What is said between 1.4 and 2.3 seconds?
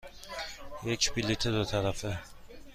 دو طرفه.